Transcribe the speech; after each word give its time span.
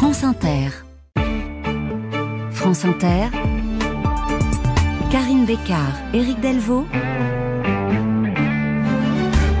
France 0.00 0.24
Inter. 0.24 0.70
France 2.52 2.86
Inter. 2.86 3.26
Karine 5.10 5.44
Bécard, 5.44 5.94
Éric 6.14 6.40
Delvaux. 6.40 6.86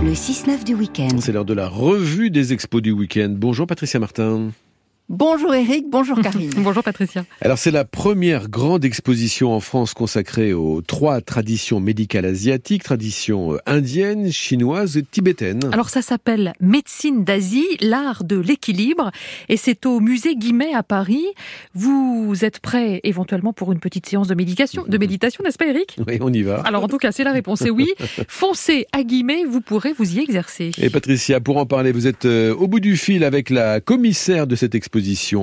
Le 0.02 0.12
6-9 0.12 0.64
du 0.64 0.72
week-end. 0.72 1.18
C'est 1.20 1.32
l'heure 1.32 1.44
de 1.44 1.52
la 1.52 1.68
revue 1.68 2.30
des 2.30 2.54
expos 2.54 2.80
du 2.80 2.90
week-end. 2.90 3.34
Bonjour 3.36 3.66
Patricia 3.66 4.00
Martin. 4.00 4.52
Bonjour 5.12 5.52
Eric, 5.52 5.86
bonjour 5.90 6.20
Karine. 6.22 6.52
bonjour 6.58 6.84
Patricia. 6.84 7.24
Alors 7.40 7.58
c'est 7.58 7.72
la 7.72 7.84
première 7.84 8.48
grande 8.48 8.84
exposition 8.84 9.52
en 9.52 9.58
France 9.58 9.92
consacrée 9.92 10.52
aux 10.52 10.82
trois 10.82 11.20
traditions 11.20 11.80
médicales 11.80 12.26
asiatiques, 12.26 12.84
traditions 12.84 13.54
euh, 13.54 13.58
indiennes, 13.66 14.30
chinoises 14.30 14.96
et 14.96 15.02
tibétaines. 15.02 15.68
Alors 15.72 15.88
ça 15.88 16.00
s'appelle 16.00 16.52
Médecine 16.60 17.24
d'Asie, 17.24 17.66
l'art 17.80 18.22
de 18.22 18.36
l'équilibre 18.36 19.10
et 19.48 19.56
c'est 19.56 19.84
au 19.84 19.98
musée 19.98 20.36
Guimet 20.36 20.74
à 20.74 20.84
Paris. 20.84 21.26
Vous 21.74 22.44
êtes 22.44 22.60
prêt 22.60 23.00
éventuellement 23.02 23.52
pour 23.52 23.72
une 23.72 23.80
petite 23.80 24.06
séance 24.06 24.28
de 24.28 24.36
médication, 24.36 24.84
de 24.86 24.96
méditation, 24.96 25.42
n'est-ce 25.42 25.58
pas 25.58 25.66
Eric? 25.66 25.96
Oui, 26.06 26.18
on 26.20 26.32
y 26.32 26.42
va. 26.42 26.60
Alors 26.60 26.84
en 26.84 26.88
tout 26.88 26.98
cas, 26.98 27.10
c'est 27.10 27.24
la 27.24 27.32
réponse, 27.32 27.58
c'est 27.58 27.70
oui. 27.70 27.88
Foncez 28.28 28.86
à 28.92 29.02
Guimet, 29.02 29.42
vous 29.44 29.60
pourrez 29.60 29.92
vous 29.92 30.18
y 30.18 30.20
exercer. 30.20 30.70
Et 30.78 30.88
Patricia, 30.88 31.40
pour 31.40 31.56
en 31.56 31.66
parler, 31.66 31.90
vous 31.90 32.06
êtes 32.06 32.26
euh, 32.26 32.54
au 32.54 32.68
bout 32.68 32.78
du 32.78 32.96
fil 32.96 33.24
avec 33.24 33.50
la 33.50 33.80
commissaire 33.80 34.46
de 34.46 34.54
cette 34.54 34.76
exposition 34.76 34.99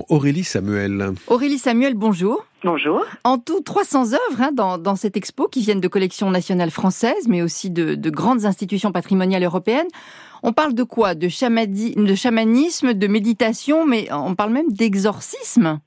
Aurélie 0.09 0.43
Samuel. 0.43 1.13
Aurélie 1.27 1.57
Samuel, 1.57 1.93
bonjour. 1.95 2.45
Bonjour. 2.63 3.05
En 3.23 3.38
tout, 3.38 3.61
300 3.61 4.13
œuvres 4.13 4.41
hein, 4.41 4.52
dans, 4.52 4.95
cette 4.95 5.16
expo 5.16 5.47
qui 5.47 5.61
viennent 5.61 5.80
de 5.80 5.88
collections 5.88 6.31
nationales 6.31 6.71
françaises, 6.71 7.27
mais 7.27 7.41
aussi 7.41 7.70
de, 7.70 8.09
grandes 8.09 8.45
institutions 8.45 8.91
patrimoniales 8.91 9.43
européennes. 9.43 9.88
On 10.43 10.53
parle 10.53 10.73
de 10.73 10.83
quoi? 10.83 11.16
De, 11.16 11.27
de 11.27 12.16
chamanisme, 12.16 12.93
de 12.93 13.07
méditation, 13.07 13.85
mais 13.85 14.07
on 14.11 14.35
parle 14.35 14.53
même 14.53 14.71
d'exorcisme? 14.71 15.80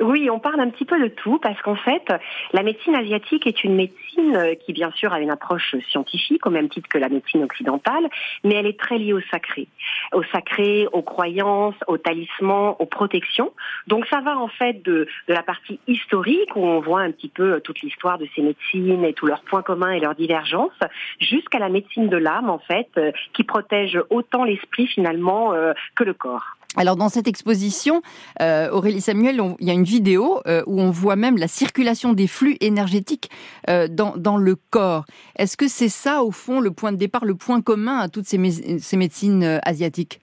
Oui, 0.00 0.30
on 0.30 0.38
parle 0.38 0.60
un 0.60 0.70
petit 0.70 0.84
peu 0.84 1.00
de 1.00 1.08
tout 1.08 1.38
parce 1.38 1.60
qu'en 1.62 1.74
fait, 1.74 2.12
la 2.52 2.62
médecine 2.62 2.94
asiatique 2.94 3.46
est 3.46 3.64
une 3.64 3.74
médecine 3.74 4.36
euh, 4.36 4.54
qui, 4.54 4.72
bien 4.72 4.90
sûr, 4.92 5.12
a 5.12 5.20
une 5.20 5.30
approche 5.30 5.74
scientifique 5.90 6.46
au 6.46 6.50
même 6.50 6.68
titre 6.68 6.88
que 6.88 6.98
la 6.98 7.08
médecine 7.08 7.42
occidentale, 7.42 8.08
mais 8.44 8.54
elle 8.54 8.66
est 8.66 8.78
très 8.78 8.98
liée 8.98 9.12
au 9.12 9.20
sacré, 9.30 9.66
au 10.12 10.22
sacré, 10.24 10.86
aux 10.92 11.02
croyances, 11.02 11.74
aux 11.88 11.98
talismans, 11.98 12.76
aux 12.80 12.86
protections. 12.86 13.52
Donc 13.86 14.06
ça 14.06 14.20
va 14.20 14.38
en 14.38 14.48
fait 14.48 14.82
de, 14.84 15.08
de 15.26 15.34
la 15.34 15.42
partie 15.42 15.80
historique 15.88 16.54
où 16.54 16.64
on 16.64 16.80
voit 16.80 17.00
un 17.00 17.10
petit 17.10 17.28
peu 17.28 17.54
euh, 17.54 17.60
toute 17.60 17.80
l'histoire 17.80 18.18
de 18.18 18.28
ces 18.36 18.42
médecines 18.42 19.04
et 19.04 19.14
tous 19.14 19.26
leurs 19.26 19.42
points 19.42 19.62
communs 19.62 19.90
et 19.90 20.00
leurs 20.00 20.14
divergences, 20.14 20.78
jusqu'à 21.20 21.58
la 21.58 21.68
médecine 21.68 22.08
de 22.08 22.16
l'âme 22.16 22.50
en 22.50 22.58
fait, 22.60 22.88
euh, 22.98 23.10
qui 23.32 23.42
protège 23.42 23.98
autant 24.10 24.44
l'esprit 24.44 24.86
finalement 24.86 25.52
que 25.94 26.04
le 26.04 26.14
corps. 26.14 26.57
Alors 26.76 26.96
dans 26.96 27.08
cette 27.08 27.26
exposition, 27.26 28.02
euh, 28.42 28.70
Aurélie 28.70 29.00
Samuel, 29.00 29.40
il 29.58 29.66
y 29.66 29.70
a 29.70 29.72
une 29.72 29.84
vidéo 29.84 30.40
euh, 30.46 30.62
où 30.66 30.80
on 30.80 30.90
voit 30.90 31.16
même 31.16 31.38
la 31.38 31.48
circulation 31.48 32.12
des 32.12 32.26
flux 32.26 32.58
énergétiques 32.60 33.30
euh, 33.70 33.88
dans, 33.88 34.16
dans, 34.18 34.36
le 34.36 34.54
corps. 34.54 35.06
Est-ce 35.36 35.56
que 35.56 35.66
c'est 35.66 35.88
ça, 35.88 36.22
au 36.22 36.30
fond, 36.30 36.60
le 36.60 36.70
point 36.70 36.92
de 36.92 36.98
départ, 36.98 37.24
le 37.24 37.34
point 37.34 37.62
commun 37.62 37.98
à 37.98 38.08
toutes 38.08 38.26
ces, 38.26 38.78
ces 38.80 38.96
médecines 38.98 39.60
asiatiques? 39.64 40.20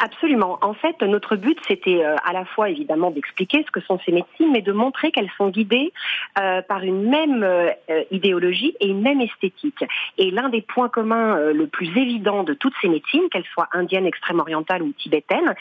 Absolument. 0.00 0.60
En 0.62 0.74
fait, 0.74 1.02
notre 1.02 1.34
but, 1.34 1.58
c'était 1.66 2.04
euh, 2.04 2.14
à 2.24 2.32
la 2.32 2.44
fois 2.44 2.70
évidemment 2.70 3.10
d'expliquer 3.10 3.64
ce 3.66 3.70
que 3.72 3.80
sont 3.80 3.98
ces 4.06 4.12
médecines, 4.12 4.52
mais 4.52 4.62
de 4.62 4.70
montrer 4.70 5.10
qu'elles 5.10 5.30
sont 5.36 5.48
guidées 5.48 5.92
euh, 6.38 6.62
par 6.62 6.84
une 6.84 7.10
même 7.10 7.42
euh, 7.42 7.72
idéologie 8.12 8.76
et 8.78 8.86
une 8.86 9.02
même 9.02 9.20
esthétique. 9.20 9.84
Et 10.16 10.30
l'un 10.30 10.50
des 10.50 10.62
points 10.62 10.88
communs 10.88 11.36
le 11.50 11.66
plus 11.66 11.88
évident 11.98 12.44
de 12.44 12.54
toutes 12.54 12.74
ces 12.80 12.88
médecines, 12.88 13.28
qu'elles 13.32 13.46
soient 13.52 13.68
indiennes, 13.72 14.06
extrême-orientales 14.06 14.82
ou 14.82 14.92
tibétaines, 14.92 15.54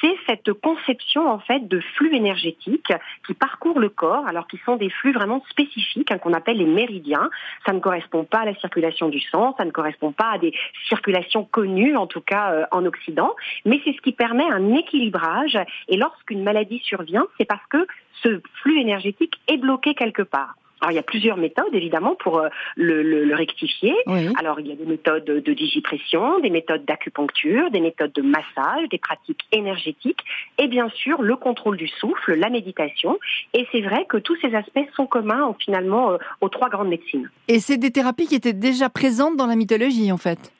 c'est 0.00 0.16
cette 0.28 0.52
conception 0.52 1.28
en 1.28 1.40
fait 1.40 1.66
de 1.66 1.80
flux 1.80 2.14
énergétiques 2.14 2.92
qui 3.26 3.34
parcourent 3.34 3.80
le 3.80 3.88
corps, 3.88 4.26
alors 4.28 4.46
qu'ils 4.46 4.60
sont 4.60 4.76
des 4.76 4.90
flux 4.90 5.12
vraiment 5.12 5.42
spécifiques 5.50 6.12
hein, 6.12 6.18
qu'on 6.18 6.32
appelle 6.32 6.58
les 6.58 6.64
méridiens. 6.64 7.28
Ça 7.66 7.72
ne 7.72 7.80
correspond 7.80 8.22
pas 8.22 8.40
à 8.40 8.44
la 8.44 8.54
circulation 8.54 9.08
du 9.08 9.20
sang, 9.20 9.54
ça 9.58 9.64
ne 9.64 9.72
correspond 9.72 10.12
pas 10.12 10.30
à 10.30 10.38
des 10.38 10.54
circulations 10.86 11.44
connues, 11.44 11.96
en 11.96 12.06
tout 12.06 12.20
cas 12.20 12.68
en 12.70 12.84
Occident, 12.84 13.34
mais 13.64 13.79
c'est 13.84 13.92
ce 13.92 14.00
qui 14.00 14.12
permet 14.12 14.44
un 14.44 14.74
équilibrage. 14.74 15.58
Et 15.88 15.96
lorsqu'une 15.96 16.42
maladie 16.42 16.80
survient, 16.84 17.26
c'est 17.38 17.46
parce 17.46 17.66
que 17.68 17.86
ce 18.22 18.40
flux 18.62 18.80
énergétique 18.80 19.34
est 19.48 19.56
bloqué 19.56 19.94
quelque 19.94 20.22
part. 20.22 20.54
Alors 20.80 20.92
il 20.92 20.94
y 20.94 20.98
a 20.98 21.02
plusieurs 21.02 21.36
méthodes 21.36 21.74
évidemment 21.74 22.14
pour 22.14 22.38
euh, 22.38 22.48
le, 22.76 23.34
rectifier. 23.34 23.94
Alors 24.38 24.60
il 24.60 24.68
y 24.68 24.72
a 24.72 24.76
des 24.76 24.86
méthodes 24.86 25.24
de 25.24 25.52
digipression, 25.52 26.40
des 26.40 26.48
méthodes 26.48 26.84
d'acupuncture, 26.86 27.70
des 27.70 27.80
méthodes 27.80 28.12
de 28.12 28.22
massage, 28.22 28.88
des 28.90 28.98
pratiques 28.98 29.42
énergétiques 29.52 30.20
et 30.58 30.68
bien 30.68 30.88
sûr 30.90 31.20
le 31.22 31.36
contrôle 31.36 31.76
du 31.76 31.88
souffle, 31.88 32.34
la 32.34 32.48
méditation. 32.48 33.18
Et 33.52 33.66
c'est 33.72 33.82
vrai 33.82 34.06
que 34.08 34.16
tous 34.16 34.36
ces 34.40 34.54
aspects 34.54 34.88
sont 34.96 35.06
communs 35.06 35.54
finalement 35.58 36.12
euh, 36.12 36.18
aux 36.40 36.48
trois 36.48 36.70
grandes 36.70 36.88
médecines. 36.88 37.30
Et 37.48 37.60
c'est 37.60 37.76
des 37.76 37.90
thérapies 37.90 38.26
qui 38.26 38.34
étaient 38.34 38.54
déjà 38.54 38.88
présentes 38.88 39.36
dans 39.36 39.46
la 39.46 39.56
mythologie 39.56 40.10
en 40.12 40.18
fait. 40.18 40.52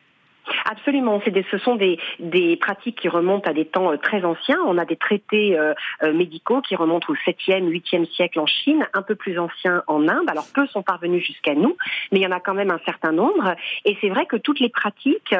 Absolument, 0.71 1.21
des, 1.27 1.45
ce 1.51 1.59
sont 1.59 1.75
des, 1.75 1.99
des, 2.21 2.57
pratiques 2.57 3.01
qui 3.01 3.09
remontent 3.09 3.51
à 3.51 3.53
des 3.53 3.65
temps 3.65 3.91
euh, 3.91 3.97
très 3.97 4.25
anciens. 4.25 4.59
On 4.69 4.79
a 4.79 4.85
des 4.85 4.95
traités 4.95 5.59
euh, 5.59 5.75
euh, 6.05 6.13
médicaux 6.13 6.61
qui 6.61 6.77
remontent 6.77 7.13
au 7.13 7.17
7e, 7.29 7.69
8e 7.69 8.07
siècle 8.15 8.39
en 8.39 8.47
Chine, 8.47 8.87
un 8.95 9.03
peu 9.03 9.17
plus 9.17 9.37
anciens 9.41 9.83
en 9.89 10.07
Inde. 10.07 10.31
Alors 10.31 10.47
peu 10.55 10.69
sont 10.69 10.83
parvenus 10.83 11.27
jusqu'à 11.27 11.57
nous, 11.57 11.77
mais 12.13 12.21
il 12.21 12.23
y 12.23 12.27
en 12.27 12.31
a 12.31 12.39
quand 12.39 12.55
même 12.55 12.71
un 12.71 12.79
certain 12.85 13.11
nombre. 13.11 13.57
Et 13.85 13.97
c'est 14.01 14.11
vrai 14.11 14.27
que 14.27 14.37
toutes 14.37 14.61
les 14.61 14.69
pratiques 14.69 15.35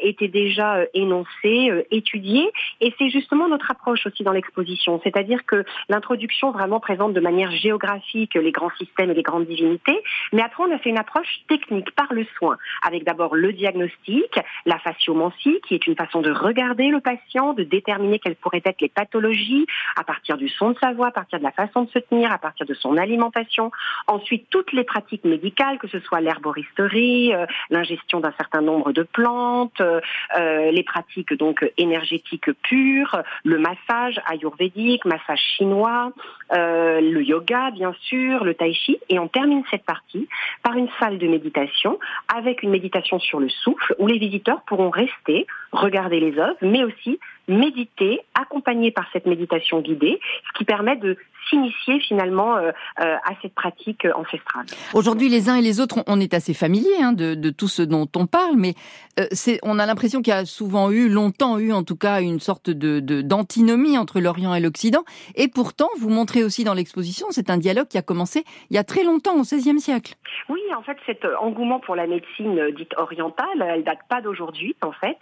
étaient 0.00 0.28
déjà 0.28 0.84
énoncées, 0.94 1.86
étudiées. 1.90 2.48
Et 2.80 2.94
c'est 2.98 3.10
justement 3.10 3.48
notre 3.48 3.72
approche 3.72 4.06
aussi 4.06 4.22
dans 4.22 4.32
l'exposition. 4.32 5.00
C'est-à-dire 5.02 5.44
que 5.44 5.64
l'introduction 5.88 6.52
vraiment 6.52 6.78
présente 6.78 7.14
de 7.14 7.20
manière 7.20 7.50
géographique 7.50 8.34
les 8.34 8.52
grands 8.52 8.70
systèmes 8.78 9.10
et 9.10 9.14
les 9.14 9.22
grandes 9.22 9.46
divinités. 9.46 10.00
Mais 10.32 10.42
après, 10.42 10.62
on 10.62 10.72
a 10.72 10.78
fait 10.78 10.90
une 10.90 10.98
approche 10.98 11.40
technique 11.48 11.90
par 11.96 12.12
le 12.12 12.24
soin, 12.36 12.56
avec 12.86 13.02
d'abord 13.02 13.34
le 13.34 13.52
diagnostic, 13.52 14.38
la 14.68 14.78
fasciomancie, 14.78 15.60
qui 15.66 15.74
est 15.74 15.86
une 15.86 15.96
façon 15.96 16.20
de 16.20 16.30
regarder 16.30 16.88
le 16.88 17.00
patient, 17.00 17.54
de 17.54 17.64
déterminer 17.64 18.18
quelles 18.18 18.36
pourraient 18.36 18.62
être 18.64 18.82
les 18.82 18.90
pathologies 18.90 19.66
à 19.96 20.04
partir 20.04 20.36
du 20.36 20.48
son 20.48 20.70
de 20.70 20.78
sa 20.78 20.92
voix, 20.92 21.08
à 21.08 21.10
partir 21.10 21.38
de 21.38 21.44
la 21.44 21.52
façon 21.52 21.84
de 21.84 21.90
se 21.90 21.98
tenir, 21.98 22.30
à 22.30 22.38
partir 22.38 22.66
de 22.66 22.74
son 22.74 22.98
alimentation. 22.98 23.70
Ensuite, 24.06 24.46
toutes 24.50 24.72
les 24.72 24.84
pratiques 24.84 25.24
médicales, 25.24 25.78
que 25.78 25.88
ce 25.88 26.00
soit 26.00 26.20
l'herboristerie, 26.20 27.34
euh, 27.34 27.46
l'ingestion 27.70 28.20
d'un 28.20 28.34
certain 28.36 28.60
nombre 28.60 28.92
de 28.92 29.02
plantes, 29.02 29.80
euh, 29.80 30.00
euh, 30.36 30.70
les 30.70 30.82
pratiques 30.82 31.32
donc 31.32 31.66
énergétiques 31.78 32.52
pures, 32.62 33.22
le 33.44 33.58
massage 33.58 34.20
ayurvédique, 34.26 35.06
massage 35.06 35.40
chinois, 35.56 36.12
le 36.50 37.20
yoga 37.22 37.70
bien 37.70 37.94
sûr, 38.02 38.44
le 38.44 38.54
tai 38.54 38.74
chi, 38.74 38.98
et 39.08 39.18
on 39.18 39.28
termine 39.28 39.62
cette 39.70 39.84
partie 39.84 40.28
par 40.62 40.74
une 40.74 40.88
salle 40.98 41.18
de 41.18 41.26
méditation 41.26 41.98
avec 42.34 42.62
une 42.62 42.70
méditation 42.70 43.18
sur 43.18 43.40
le 43.40 43.48
souffle 43.48 43.94
où 43.98 44.06
les 44.06 44.18
visiteurs 44.18 44.57
pourront 44.66 44.90
rester, 44.90 45.46
regarder 45.72 46.20
les 46.20 46.38
œuvres, 46.38 46.56
mais 46.62 46.84
aussi 46.84 47.18
méditer, 47.48 48.20
accompagné 48.34 48.90
par 48.90 49.06
cette 49.12 49.26
méditation 49.26 49.80
guidée, 49.80 50.20
ce 50.48 50.58
qui 50.58 50.64
permet 50.64 50.96
de 50.96 51.16
s'initier 51.48 52.00
finalement 52.00 52.56
euh, 52.56 52.70
euh, 53.00 53.16
à 53.24 53.32
cette 53.42 53.54
pratique 53.54 54.06
ancestrale. 54.14 54.66
Aujourd'hui, 54.94 55.28
les 55.28 55.48
uns 55.48 55.56
et 55.56 55.62
les 55.62 55.80
autres, 55.80 56.02
on 56.06 56.20
est 56.20 56.34
assez 56.34 56.54
familiers 56.54 57.02
hein, 57.02 57.12
de, 57.12 57.50
tout 57.50 57.68
ce 57.68 57.82
dont 57.82 58.08
on 58.16 58.26
parle, 58.26 58.56
mais 58.56 58.74
euh, 59.18 59.26
on 59.62 59.78
a 59.78 59.86
l'impression 59.86 60.22
qu'il 60.22 60.32
y 60.32 60.36
a 60.36 60.44
souvent 60.44 60.90
eu, 60.90 61.08
longtemps 61.08 61.58
eu 61.58 61.72
en 61.72 61.82
tout 61.82 61.96
cas, 61.96 62.20
une 62.20 62.40
sorte 62.40 62.70
de 62.70 62.98
d'antinomie 63.22 63.98
entre 63.98 64.20
l'Orient 64.20 64.54
et 64.54 64.60
l'Occident. 64.60 65.04
Et 65.34 65.48
pourtant, 65.48 65.88
vous 65.98 66.10
montrez 66.10 66.44
aussi 66.44 66.64
dans 66.64 66.74
l'exposition, 66.74 67.26
c'est 67.30 67.50
un 67.50 67.56
dialogue 67.56 67.88
qui 67.88 67.98
a 67.98 68.02
commencé 68.02 68.44
il 68.70 68.76
y 68.76 68.78
a 68.78 68.84
très 68.84 69.02
longtemps, 69.02 69.36
au 69.36 69.42
XVIe 69.42 69.80
siècle. 69.80 70.14
Oui, 70.48 70.60
en 70.76 70.82
fait, 70.82 70.96
cet 71.06 71.24
engouement 71.40 71.80
pour 71.80 71.96
la 71.96 72.06
médecine 72.06 72.70
dite 72.76 72.94
orientale, 72.96 73.66
elle 73.66 73.84
date 73.84 74.00
pas 74.08 74.20
d'aujourd'hui, 74.20 74.76
en 74.82 74.92
fait. 74.92 75.18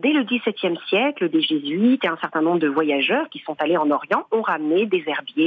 dès 0.00 0.12
le 0.12 0.24
XVIIe 0.24 0.78
siècle, 0.88 1.28
des 1.28 1.40
jésuites 1.40 2.04
et 2.04 2.08
un 2.08 2.16
certain 2.16 2.42
nombre 2.42 2.58
de 2.58 2.68
voyageurs 2.68 3.28
qui 3.30 3.40
sont 3.40 3.56
allés 3.60 3.76
en 3.76 3.90
Orient 3.90 4.26
ont 4.30 4.42
ramené 4.42 4.86
des 4.86 5.04
herbiers, 5.06 5.41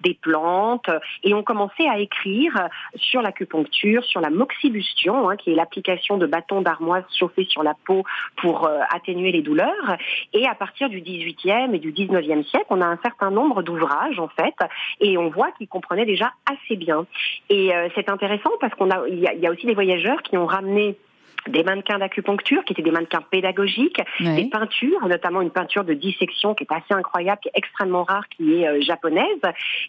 des 0.00 0.14
plantes 0.14 0.90
et 1.22 1.34
ont 1.34 1.42
commencé 1.42 1.86
à 1.86 1.98
écrire 1.98 2.68
sur 2.96 3.22
l'acupuncture, 3.22 4.04
sur 4.04 4.20
la 4.20 4.30
moxibustion, 4.30 5.28
hein, 5.28 5.36
qui 5.36 5.52
est 5.52 5.54
l'application 5.54 6.18
de 6.18 6.26
bâtons 6.26 6.60
d'armoise 6.60 7.04
chauffés 7.18 7.46
sur 7.48 7.62
la 7.62 7.74
peau 7.86 8.04
pour 8.36 8.66
euh, 8.66 8.80
atténuer 8.90 9.32
les 9.32 9.42
douleurs. 9.42 9.96
Et 10.32 10.46
à 10.46 10.54
partir 10.54 10.88
du 10.88 11.00
18e 11.00 11.74
et 11.74 11.78
du 11.78 11.92
19e 11.92 12.44
siècle, 12.44 12.66
on 12.70 12.80
a 12.80 12.86
un 12.86 12.98
certain 13.02 13.30
nombre 13.30 13.62
d'ouvrages 13.62 14.18
en 14.18 14.28
fait, 14.28 14.54
et 15.00 15.16
on 15.18 15.28
voit 15.28 15.50
qu'ils 15.52 15.68
comprenaient 15.68 16.06
déjà 16.06 16.32
assez 16.50 16.76
bien. 16.76 17.06
Et 17.48 17.74
euh, 17.74 17.88
c'est 17.94 18.08
intéressant 18.08 18.50
parce 18.60 18.74
qu'on 18.74 18.88
y 19.08 19.46
a 19.46 19.50
aussi 19.50 19.66
des 19.66 19.74
voyageurs 19.74 20.22
qui 20.22 20.36
ont 20.36 20.46
ramené 20.46 20.96
des 21.48 21.62
mannequins 21.62 21.98
d'acupuncture 21.98 22.64
qui 22.64 22.72
étaient 22.72 22.82
des 22.82 22.90
mannequins 22.90 23.22
pédagogiques, 23.22 24.00
des 24.20 24.46
peintures, 24.46 25.06
notamment 25.06 25.40
une 25.40 25.50
peinture 25.50 25.84
de 25.84 25.94
dissection 25.94 26.54
qui 26.54 26.64
est 26.64 26.72
assez 26.72 26.92
incroyable, 26.94 27.40
qui 27.42 27.48
est 27.48 27.58
extrêmement 27.58 28.04
rare, 28.04 28.28
qui 28.28 28.54
est 28.54 28.68
euh, 28.68 28.80
japonaise. 28.80 29.40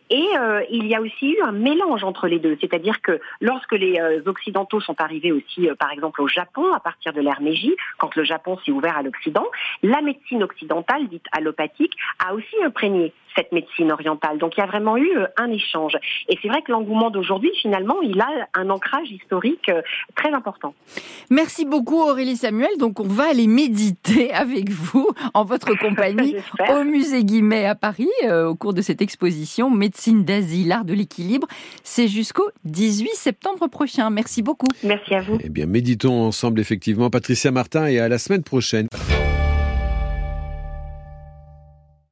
Et 0.10 0.28
euh, 0.38 0.62
il 0.69 0.88
y 0.88 0.96
a 0.96 1.02
aussi 1.02 1.31
eu 1.31 1.42
un 1.44 1.52
mélange 1.52 2.04
entre 2.04 2.28
les 2.28 2.40
deux, 2.40 2.57
c'est-à-dire 2.60 3.02
que 3.02 3.19
lorsque 3.42 3.74
les 3.74 4.00
euh, 4.00 4.22
occidentaux 4.25 4.81
sont 4.81 5.00
arrivés 5.00 5.31
aussi, 5.31 5.68
par 5.80 5.92
exemple 5.92 6.22
au 6.22 6.28
Japon, 6.28 6.74
à 6.74 6.80
partir 6.80 7.13
de 7.13 7.22
l'ère 7.22 7.42
Meiji, 7.42 7.74
quand 7.98 8.16
le 8.16 8.24
Japon 8.24 8.57
s'est 8.66 8.72
ouvert 8.72 8.98
à 8.98 9.04
l'Occident, 9.04 9.46
la 9.84 10.02
médecine 10.02 10.44
occidentale, 10.44 11.07
dite 11.07 11.25
allopathique, 11.31 11.94
a 12.25 12.34
aussi 12.34 12.56
imprégné 12.63 13.13
cette 13.36 13.52
médecine 13.52 13.92
orientale. 13.92 14.38
Donc 14.38 14.54
il 14.58 14.60
y 14.60 14.64
a 14.64 14.68
vraiment 14.68 14.98
eu 14.98 15.10
un 15.38 15.50
échange. 15.52 15.94
Et 16.30 16.38
c'est 16.42 16.48
vrai 16.48 16.62
que 16.62 16.72
l'engouement 16.72 17.10
d'aujourd'hui, 17.10 17.52
finalement, 17.62 18.02
il 18.02 18.20
a 18.20 18.28
un 18.54 18.70
ancrage 18.70 19.12
historique 19.12 19.72
très 20.16 20.32
important. 20.34 20.74
Merci 21.30 21.66
beaucoup 21.66 22.02
Aurélie 22.02 22.38
Samuel. 22.38 22.70
Donc 22.80 23.00
on 23.00 23.08
va 23.08 23.30
aller 23.30 23.48
méditer 23.48 24.34
avec 24.34 24.70
vous 24.70 25.10
en 25.34 25.44
votre 25.44 25.78
compagnie 25.80 26.36
au 26.70 26.84
musée 26.84 27.24
Guimet 27.24 27.66
à 27.66 27.76
Paris 27.76 28.10
euh, 28.24 28.48
au 28.48 28.56
cours 28.56 28.74
de 28.74 28.82
cette 28.82 29.02
exposition 29.02 29.70
Médecine 29.70 30.24
d'Asie, 30.24 30.64
l'art 30.64 30.86
de 30.86 30.94
l'équilibre. 30.94 31.48
C'est 31.84 32.08
jusqu'au 32.08 32.50
18 32.66 33.10
septembre 33.14 33.68
prochain. 33.68 34.10
Merci 34.10 34.42
beaucoup. 34.42 34.68
Merci 34.84 35.16
à 35.16 35.22
vous. 35.22 35.38
Eh 35.44 35.50
bien, 35.50 35.66
méditons 35.66 36.22
ensemble 36.22 36.60
effectivement. 36.60 37.10
Patricia 37.10 37.52
Martin 37.52 37.88
et 37.88 38.00
à 38.00 38.08
la 38.08 38.18
semaine 38.18 38.44
prochaine. 38.44 38.88